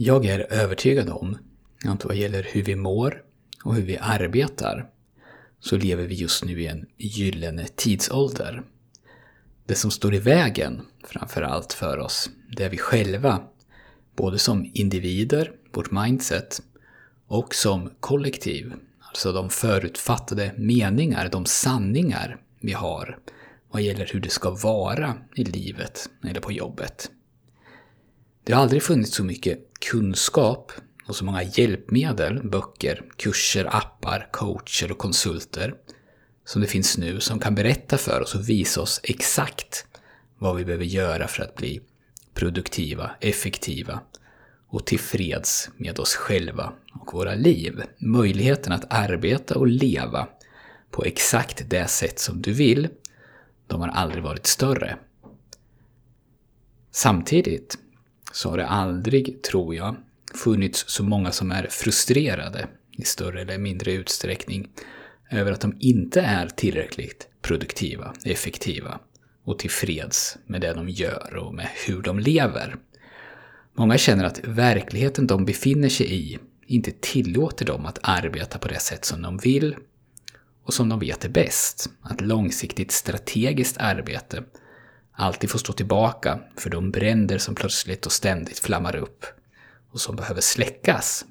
[0.00, 1.38] Jag är övertygad om
[1.84, 3.22] att vad gäller hur vi mår
[3.64, 4.90] och hur vi arbetar
[5.60, 8.62] så lever vi just nu i en gyllene tidsålder.
[9.66, 13.42] Det som står i vägen, framför allt för oss, det är vi själva.
[14.16, 16.62] Både som individer, vårt mindset,
[17.26, 18.72] och som kollektiv.
[19.00, 23.18] Alltså de förutfattade meningar, de sanningar vi har
[23.70, 27.10] vad gäller hur det ska vara i livet eller på jobbet.
[28.48, 30.72] Det har aldrig funnits så mycket kunskap
[31.06, 35.74] och så många hjälpmedel, böcker, kurser, appar, coacher och konsulter
[36.44, 39.86] som det finns nu som kan berätta för oss och visa oss exakt
[40.38, 41.80] vad vi behöver göra för att bli
[42.34, 44.00] produktiva, effektiva
[44.68, 47.82] och tillfreds med oss själva och våra liv.
[47.98, 50.28] Möjligheten att arbeta och leva
[50.90, 52.88] på exakt det sätt som du vill,
[53.66, 54.96] de har aldrig varit större.
[56.90, 57.78] Samtidigt
[58.32, 59.96] så har det aldrig, tror jag,
[60.34, 62.68] funnits så många som är frustrerade
[62.98, 64.68] i större eller mindre utsträckning
[65.30, 69.00] över att de inte är tillräckligt produktiva, effektiva
[69.44, 72.76] och tillfreds med det de gör och med hur de lever.
[73.74, 78.80] Många känner att verkligheten de befinner sig i inte tillåter dem att arbeta på det
[78.80, 79.76] sätt som de vill
[80.64, 81.90] och som de vet är bäst.
[82.02, 84.42] Att långsiktigt strategiskt arbete
[85.18, 89.26] alltid får stå tillbaka för de bränder som plötsligt och ständigt flammar upp
[89.92, 91.24] och som behöver släckas.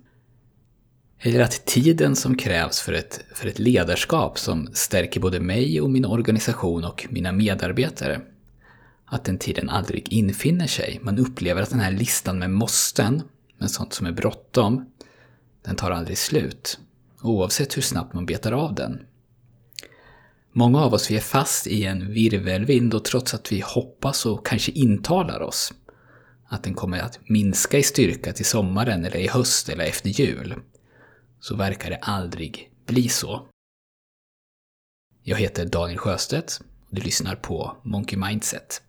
[1.19, 5.89] Eller att tiden som krävs för ett, för ett ledarskap som stärker både mig och
[5.89, 8.21] min organisation och mina medarbetare,
[9.05, 10.99] att den tiden aldrig infinner sig.
[11.01, 13.21] Man upplever att den här listan med måsten,
[13.57, 14.85] med sånt som är bråttom,
[15.65, 16.79] den tar aldrig slut.
[17.21, 19.06] Oavsett hur snabbt man betar av den.
[20.57, 24.45] Många av oss vi är fast i en virvelvind och trots att vi hoppas och
[24.45, 25.73] kanske intalar oss
[26.47, 30.55] att den kommer att minska i styrka till sommaren eller i höst eller efter jul,
[31.39, 33.47] så verkar det aldrig bli så.
[35.23, 38.81] Jag heter Daniel Sjöstedt och du lyssnar på Monkey Mindset.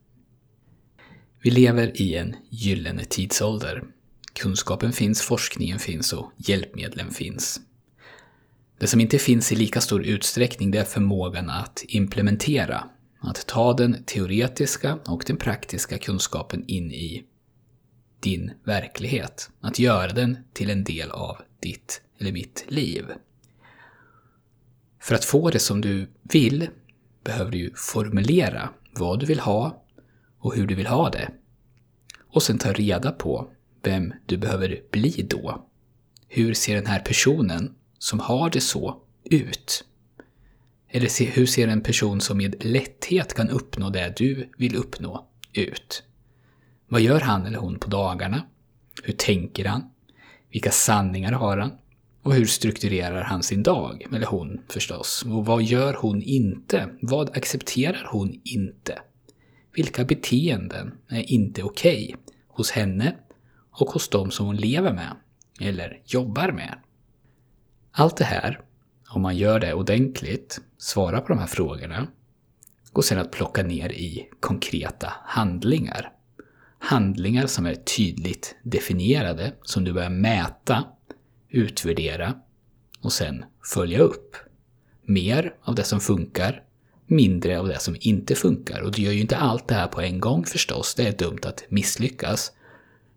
[1.43, 3.85] Vi lever i en gyllene tidsålder.
[4.33, 7.61] Kunskapen finns, forskningen finns och hjälpmedlen finns.
[8.79, 12.85] Det som inte finns i lika stor utsträckning det är förmågan att implementera.
[13.21, 17.25] Att ta den teoretiska och den praktiska kunskapen in i
[18.21, 19.51] din verklighet.
[19.61, 23.05] Att göra den till en del av ditt eller mitt liv.
[25.01, 26.69] För att få det som du vill
[27.25, 29.85] behöver du formulera vad du vill ha
[30.39, 31.31] och hur du vill ha det.
[32.31, 33.51] Och sen ta reda på
[33.83, 35.67] vem du behöver bli då.
[36.29, 39.85] Hur ser den här personen som har det så ut?
[40.89, 46.03] Eller hur ser en person som med lätthet kan uppnå det du vill uppnå ut?
[46.89, 48.43] Vad gör han eller hon på dagarna?
[49.03, 49.83] Hur tänker han?
[50.51, 51.73] Vilka sanningar har han?
[52.23, 54.07] Och hur strukturerar han sin dag?
[54.13, 55.25] Eller hon förstås.
[55.27, 56.89] Och vad gör hon inte?
[57.01, 58.99] Vad accepterar hon inte?
[59.75, 63.17] Vilka beteenden är inte okej okay hos henne
[63.71, 65.17] och hos de som hon lever med
[65.61, 66.79] eller jobbar med?
[67.99, 68.61] Allt det här,
[69.09, 72.07] om man gör det ordentligt, svarar på de här frågorna,
[72.93, 76.13] går sedan att plocka ner i konkreta handlingar.
[76.79, 80.85] Handlingar som är tydligt definierade, som du börjar mäta,
[81.49, 82.35] utvärdera
[83.01, 83.45] och sen
[83.75, 84.37] följa upp.
[85.03, 86.63] Mer av det som funkar,
[87.07, 88.81] mindre av det som inte funkar.
[88.81, 91.41] Och du gör ju inte allt det här på en gång förstås, det är dumt
[91.43, 92.53] att misslyckas.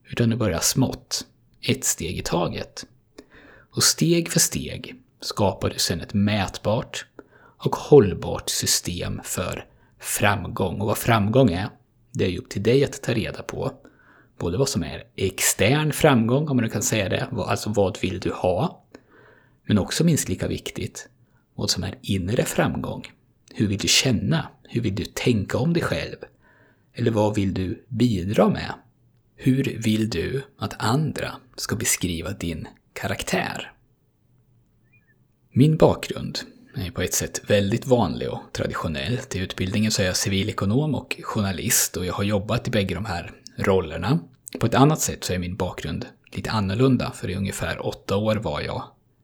[0.10, 1.26] Utan du börjar smått,
[1.62, 2.86] ett steg i taget.
[3.76, 7.06] Och steg för steg skapar du sedan ett mätbart
[7.58, 9.66] och hållbart system för
[10.00, 10.82] framgång.
[10.82, 11.70] Och vad framgång är,
[12.12, 13.72] det är ju upp till dig att ta reda på.
[14.38, 18.20] Både vad som är extern framgång, om man nu kan säga det, alltså vad vill
[18.20, 18.86] du ha?
[19.66, 21.10] Men också minst lika viktigt,
[21.56, 23.12] vad som är inre framgång.
[23.54, 24.48] Hur vill du känna?
[24.64, 26.16] Hur vill du tänka om dig själv?
[26.94, 28.74] Eller vad vill du bidra med?
[29.36, 33.72] Hur vill du att andra ska beskriva din karaktär?
[35.54, 36.40] Min bakgrund
[36.76, 39.18] är på ett sätt väldigt vanlig och traditionell.
[39.18, 43.06] Till utbildningen så är jag civilekonom och journalist och jag har jobbat i bägge de
[43.06, 44.20] här rollerna.
[44.60, 48.36] På ett annat sätt så är min bakgrund lite annorlunda, för i ungefär åtta år
[48.36, 48.84] var jag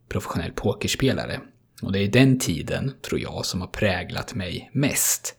[0.10, 1.40] professionell pokerspelare.
[1.82, 5.36] Och det är den tiden, tror jag, som har präglat mig mest.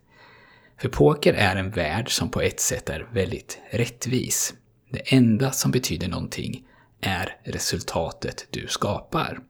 [0.80, 4.54] För poker är en värld som på ett sätt är väldigt rättvis.
[4.90, 6.67] Det enda som betyder någonting
[7.00, 9.40] är resultatet du skapar.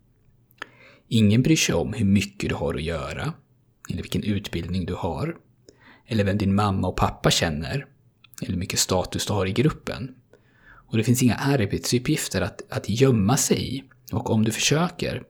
[1.08, 3.32] Ingen bryr sig om hur mycket du har att göra,
[3.90, 5.36] eller vilken utbildning du har,
[6.06, 7.86] eller vem din mamma och pappa känner,
[8.42, 10.14] eller hur mycket status du har i gruppen.
[10.88, 13.84] Och det finns inga arbetsuppgifter att, att gömma sig i.
[14.12, 15.22] Och om du försöker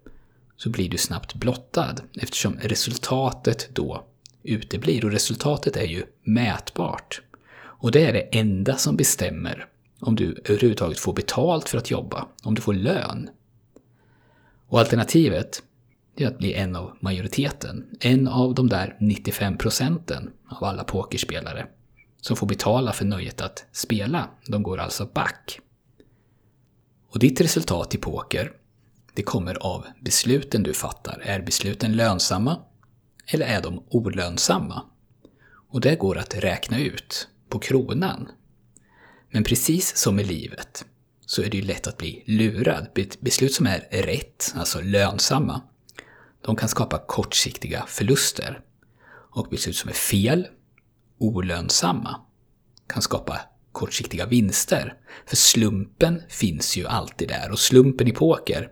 [0.56, 4.06] så blir du snabbt blottad eftersom resultatet då
[4.42, 5.04] uteblir.
[5.04, 7.22] Och resultatet är ju mätbart.
[7.58, 9.66] Och det är det enda som bestämmer
[10.00, 13.30] om du överhuvudtaget får betalt för att jobba, om du får lön.
[14.68, 15.62] Och alternativet
[16.16, 21.66] är att bli en av majoriteten, en av de där 95 procenten av alla pokerspelare
[22.20, 24.28] som får betala för nöjet att spela.
[24.46, 25.60] De går alltså back.
[27.10, 28.52] Och ditt resultat i poker,
[29.14, 31.20] det kommer av besluten du fattar.
[31.24, 32.56] Är besluten lönsamma?
[33.26, 34.82] Eller är de olönsamma?
[35.70, 38.28] Och det går att räkna ut på kronan.
[39.30, 40.84] Men precis som i livet
[41.26, 42.88] så är det ju lätt att bli lurad.
[43.20, 45.62] Beslut som är rätt, alltså lönsamma,
[46.44, 48.60] de kan skapa kortsiktiga förluster.
[49.30, 50.46] Och beslut som är fel,
[51.18, 52.20] olönsamma,
[52.86, 53.40] kan skapa
[53.72, 54.94] kortsiktiga vinster.
[55.26, 58.70] För slumpen finns ju alltid där och slumpen i poker,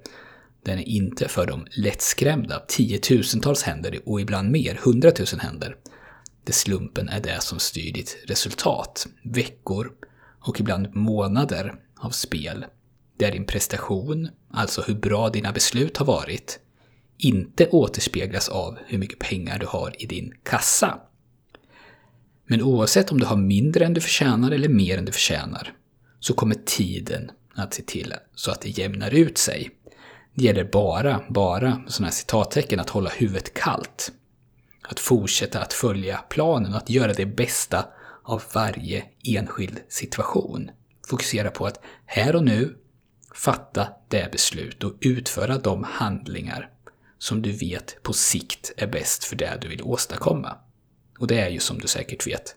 [0.67, 2.59] den är inte för de lättskrämda.
[2.69, 5.77] Tiotusentals händer och ibland mer, hundratusen händer.
[6.45, 9.07] Det slumpen är det som styr ditt resultat.
[9.25, 9.93] Veckor
[10.47, 12.65] och ibland månader av spel.
[13.19, 16.59] Där din prestation, alltså hur bra dina beslut har varit,
[17.19, 21.01] inte återspeglas av hur mycket pengar du har i din kassa.
[22.47, 25.73] Men oavsett om du har mindre än du förtjänar eller mer än du förtjänar,
[26.21, 29.71] så kommer tiden att se till så att det jämnar ut sig.
[30.35, 34.13] Det gäller bara, bara, sådana här citattecken, att hålla huvudet kallt.
[34.89, 37.85] Att fortsätta att följa planen och att göra det bästa
[38.27, 40.71] av varje enskild situation.
[41.07, 42.77] Fokusera på att här och nu
[43.35, 46.71] fatta det beslut och utföra de handlingar
[47.19, 50.57] som du vet på sikt är bäst för det du vill åstadkomma.
[51.19, 52.57] Och det är ju som du säkert vet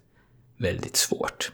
[0.57, 1.51] väldigt svårt.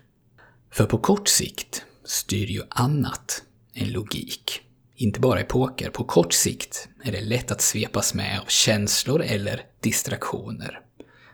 [0.71, 4.61] För på kort sikt styr ju annat än logik.
[4.95, 9.21] Inte bara i poker, på kort sikt är det lätt att svepas med av känslor
[9.21, 10.79] eller distraktioner.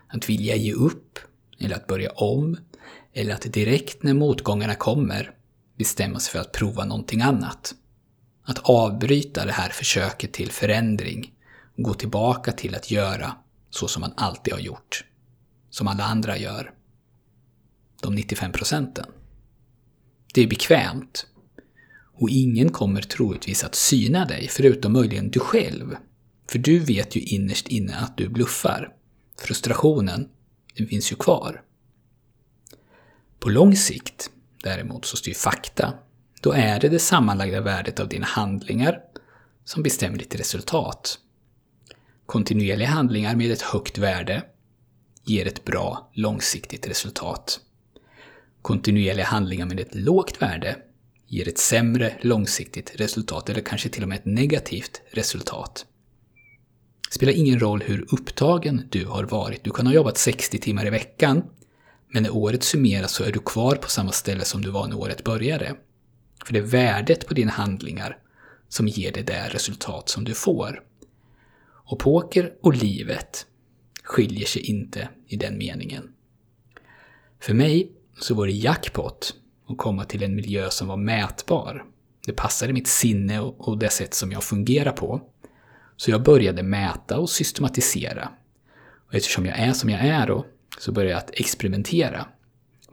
[0.08, 1.18] Att vilja ge upp,
[1.64, 2.56] eller att börja om,
[3.12, 5.34] eller att direkt när motgångarna kommer
[5.82, 7.74] bestämma sig för att prova någonting annat.
[8.42, 11.34] Att avbryta det här försöket till förändring
[11.76, 13.36] och gå tillbaka till att göra
[13.70, 15.04] så som man alltid har gjort.
[15.70, 16.72] Som alla andra gör.
[18.02, 19.06] De 95 procenten.
[20.34, 21.26] Det är bekvämt.
[22.14, 25.96] Och ingen kommer troligtvis att syna dig, förutom möjligen du själv.
[26.48, 28.92] För du vet ju innerst inne att du bluffar.
[29.38, 30.28] Frustrationen,
[30.76, 31.62] den finns ju kvar.
[33.38, 34.30] På lång sikt,
[34.62, 35.94] däremot, så styr fakta.
[36.40, 39.00] Då är det det sammanlagda värdet av dina handlingar
[39.64, 41.18] som bestämmer ditt resultat.
[42.26, 44.42] Kontinuerliga handlingar med ett högt värde
[45.24, 47.60] ger ett bra långsiktigt resultat.
[48.62, 50.76] Kontinuerliga handlingar med ett lågt värde
[51.26, 55.86] ger ett sämre långsiktigt resultat, eller kanske till och med ett negativt resultat.
[57.12, 59.64] Det spelar ingen roll hur upptagen du har varit.
[59.64, 61.42] Du kan ha jobbat 60 timmar i veckan,
[62.08, 64.98] men när året summeras så är du kvar på samma ställe som du var när
[64.98, 65.76] året började.
[66.44, 68.18] För det är värdet på dina handlingar
[68.68, 70.82] som ger dig det resultat som du får.
[71.64, 73.46] Och poker och livet
[74.02, 76.08] skiljer sig inte i den meningen.
[77.40, 79.34] För mig så var det jackpot
[79.68, 81.84] att komma till en miljö som var mätbar.
[82.26, 85.31] Det passade mitt sinne och det sätt som jag fungerar på.
[85.96, 88.28] Så jag började mäta och systematisera.
[89.08, 90.46] Och eftersom jag är som jag är då,
[90.78, 92.26] så började jag att experimentera.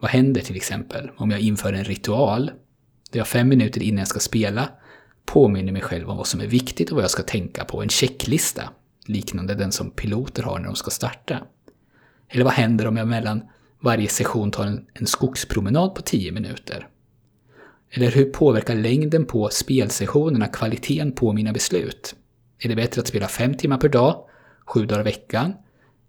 [0.00, 2.50] Vad händer till exempel om jag inför en ritual
[3.10, 4.68] där jag fem minuter innan jag ska spela
[5.26, 7.88] påminner mig själv om vad som är viktigt och vad jag ska tänka på, en
[7.88, 8.70] checklista
[9.06, 11.46] liknande den som piloter har när de ska starta.
[12.28, 13.42] Eller vad händer om jag mellan
[13.80, 16.88] varje session tar en, en skogspromenad på 10 minuter?
[17.90, 22.14] Eller hur påverkar längden på spelsessionerna kvaliteten på mina beslut?
[22.62, 24.24] Är det bättre att spela 5 timmar per dag,
[24.66, 25.54] 7 dagar i veckan?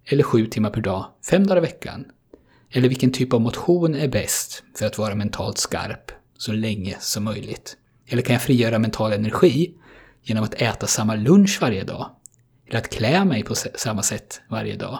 [0.04, 2.04] Eller 7 timmar per dag, 5 dagar i veckan?
[2.70, 7.24] Eller vilken typ av motion är bäst för att vara mentalt skarp så länge som
[7.24, 7.76] möjligt?
[8.06, 9.74] Eller kan jag frigöra mental energi
[10.22, 12.10] genom att äta samma lunch varje dag?
[12.68, 14.98] Eller att klä mig på samma sätt varje dag?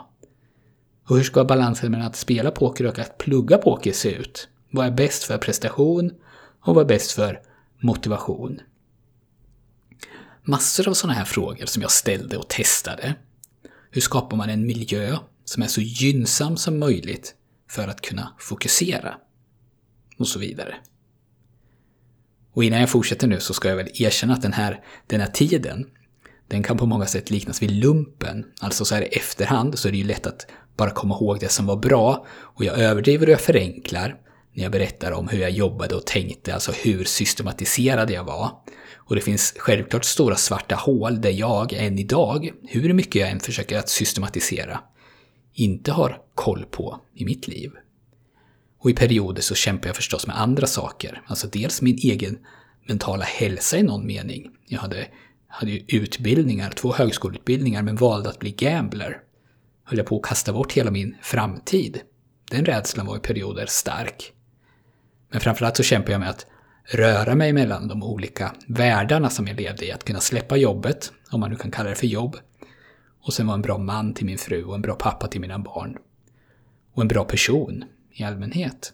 [1.09, 4.49] Och hur ska balansen mellan att spela poker och att plugga poker se ut?
[4.71, 6.13] Vad är bäst för prestation
[6.61, 7.41] och vad är bäst för
[7.81, 8.61] motivation?
[10.45, 13.15] Massor av sådana här frågor som jag ställde och testade.
[13.91, 17.35] Hur skapar man en miljö som är så gynnsam som möjligt
[17.71, 19.15] för att kunna fokusera?
[20.19, 20.75] Och så vidare.
[22.53, 25.31] Och innan jag fortsätter nu så ska jag väl erkänna att den här, den här
[25.31, 25.87] tiden,
[26.49, 28.45] den kan på många sätt liknas vid lumpen.
[28.61, 30.47] Alltså så här i efterhand så är det ju lätt att
[30.77, 34.17] bara komma ihåg det som var bra och jag överdriver och jag förenklar
[34.53, 38.51] när jag berättar om hur jag jobbade och tänkte, alltså hur systematiserad jag var.
[38.97, 43.41] Och det finns självklart stora svarta hål där jag än idag, hur mycket jag än
[43.41, 44.81] försöker att systematisera,
[45.55, 47.71] inte har koll på i mitt liv.
[48.79, 51.23] Och i perioder så kämpar jag förstås med andra saker.
[51.27, 52.39] Alltså dels min egen
[52.89, 54.51] mentala hälsa i någon mening.
[54.67, 55.07] Jag hade,
[55.47, 59.19] hade ju utbildningar, två högskoleutbildningar, men valde att bli gambler.
[59.85, 62.01] Höll jag på att kasta bort hela min framtid.
[62.51, 64.33] Den rädslan var i perioder stark.
[65.33, 66.47] Men framförallt så kämpar jag med att
[66.85, 69.93] röra mig mellan de olika världarna som jag levde i.
[69.93, 72.37] Att kunna släppa jobbet, om man nu kan kalla det för jobb.
[73.23, 75.59] Och sen vara en bra man till min fru och en bra pappa till mina
[75.59, 75.97] barn.
[76.95, 78.93] Och en bra person i allmänhet.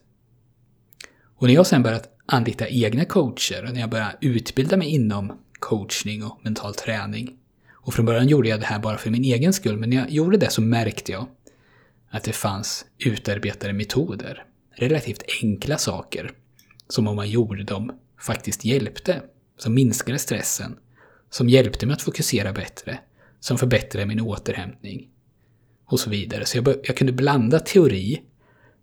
[1.37, 5.33] Och när jag sen börjat anlita egna coacher och när jag började utbilda mig inom
[5.59, 7.37] coachning och mental träning.
[7.73, 10.11] Och från början gjorde jag det här bara för min egen skull, men när jag
[10.11, 11.26] gjorde det så märkte jag
[12.11, 14.45] att det fanns utarbetade metoder.
[14.79, 16.33] Relativt enkla saker.
[16.89, 19.23] Som om man gjorde dem faktiskt hjälpte.
[19.57, 20.79] Som minskade stressen.
[21.31, 22.99] Som hjälpte mig att fokusera bättre.
[23.41, 25.09] Som förbättrade min återhämtning.
[25.85, 26.45] Och så vidare.
[26.45, 28.23] Så jag, jag kunde blanda teori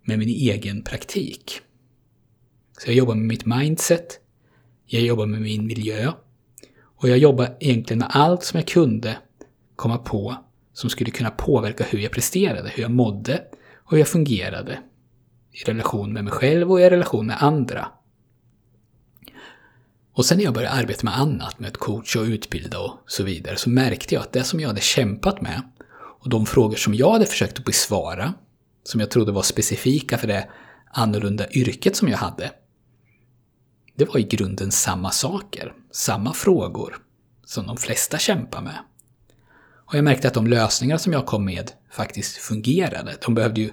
[0.04, 1.62] med min egen praktik.
[2.78, 4.20] Så jag jobbar med mitt mindset,
[4.86, 6.12] jag jobbar med min miljö
[6.82, 9.18] och jag jobbar egentligen med allt som jag kunde
[9.76, 10.36] komma på
[10.74, 14.80] som skulle kunna påverka hur jag presterade, hur jag mådde och hur jag fungerade
[15.56, 17.88] i relation med mig själv och i relation med andra.
[20.14, 23.24] Och sen när jag började arbeta med annat, med att coacha och utbilda och så
[23.24, 25.62] vidare, så märkte jag att det som jag hade kämpat med
[26.20, 28.34] och de frågor som jag hade försökt att besvara,
[28.84, 30.50] som jag trodde var specifika för det
[30.92, 32.52] annorlunda yrket som jag hade,
[33.96, 36.98] det var i grunden samma saker, samma frågor
[37.46, 38.78] som de flesta kämpar med.
[39.86, 43.18] Och jag märkte att de lösningar som jag kom med faktiskt fungerade.
[43.26, 43.72] De behövde ju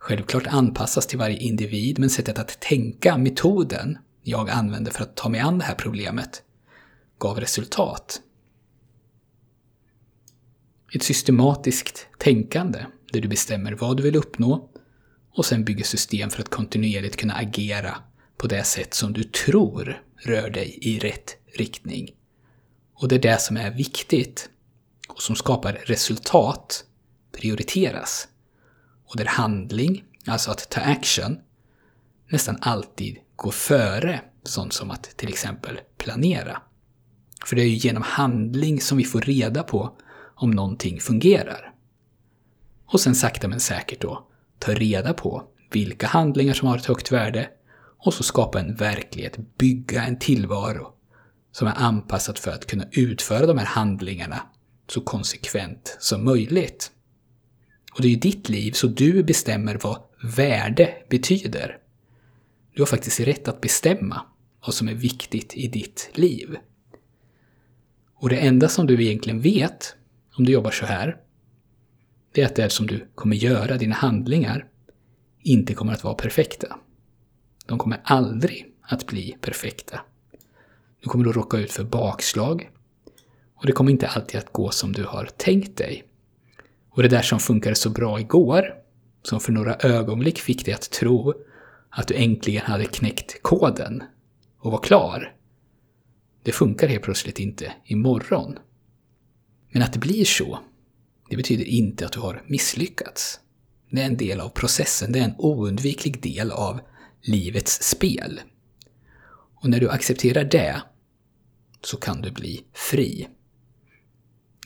[0.00, 5.28] självklart anpassas till varje individ, men sättet att tänka, metoden jag använde för att ta
[5.28, 6.42] mig an det här problemet,
[7.18, 8.20] gav resultat.
[10.94, 14.70] Ett systematiskt tänkande där du bestämmer vad du vill uppnå
[15.30, 17.96] och sen bygger system för att kontinuerligt kunna agera
[18.36, 22.10] på det sätt som du tror rör dig i rätt riktning.
[22.94, 24.48] Och det är det som är viktigt
[25.08, 26.84] och som skapar resultat
[27.32, 28.28] prioriteras.
[29.10, 31.38] Och där handling, alltså att ta action,
[32.28, 36.62] nästan alltid går före sånt som att till exempel planera.
[37.44, 39.96] För det är ju genom handling som vi får reda på
[40.34, 41.74] om någonting fungerar.
[42.86, 47.12] Och sen sakta men säkert då ta reda på vilka handlingar som har ett högt
[47.12, 47.48] värde
[47.98, 50.92] och så skapa en verklighet, bygga en tillvaro
[51.52, 54.42] som är anpassad för att kunna utföra de här handlingarna
[54.88, 56.92] så konsekvent som möjligt.
[58.00, 59.98] Och det är ju ditt liv, så du bestämmer vad
[60.36, 61.78] värde betyder.
[62.74, 64.22] Du har faktiskt rätt att bestämma
[64.66, 66.56] vad som är viktigt i ditt liv.
[68.14, 69.94] Och det enda som du egentligen vet,
[70.38, 71.16] om du jobbar så här,
[72.32, 74.66] det är att det som du kommer göra, dina handlingar,
[75.40, 76.76] inte kommer att vara perfekta.
[77.66, 80.00] De kommer aldrig att bli perfekta.
[81.00, 82.70] Du kommer att råka ut för bakslag.
[83.54, 86.04] Och det kommer inte alltid att gå som du har tänkt dig.
[87.00, 88.74] Och det där som funkade så bra igår,
[89.22, 91.34] som för några ögonblick fick dig att tro
[91.90, 94.02] att du äntligen hade knäckt koden
[94.58, 95.34] och var klar.
[96.42, 98.58] Det funkar helt plötsligt inte imorgon.
[99.72, 100.58] Men att det blir så,
[101.30, 103.40] det betyder inte att du har misslyckats.
[103.90, 106.80] Det är en del av processen, det är en oundviklig del av
[107.22, 108.40] livets spel.
[109.54, 110.82] Och när du accepterar det
[111.82, 113.28] så kan du bli fri.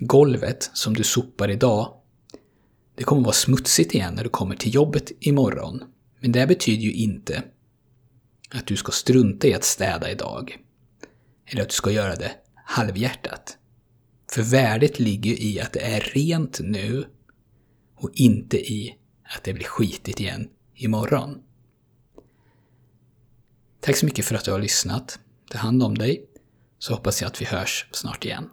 [0.00, 2.00] Golvet som du sopar idag,
[2.94, 5.82] det kommer vara smutsigt igen när du kommer till jobbet imorgon.
[6.20, 7.42] Men det betyder ju inte
[8.50, 10.58] att du ska strunta i att städa idag.
[11.46, 12.32] Eller att du ska göra det
[12.64, 13.58] halvhjärtat.
[14.30, 17.04] För värdet ligger i att det är rent nu
[17.96, 18.96] och inte i
[19.36, 21.38] att det blir skitigt igen imorgon.
[23.80, 25.18] Tack så mycket för att du har lyssnat.
[25.50, 26.24] Ta hand om dig,
[26.78, 28.50] så hoppas jag att vi hörs snart igen.